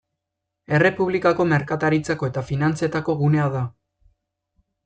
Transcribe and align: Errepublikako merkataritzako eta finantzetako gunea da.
Errepublikako 0.77 1.45
merkataritzako 1.51 2.31
eta 2.31 2.45
finantzetako 2.49 3.19
gunea 3.23 3.49
da. 3.61 3.65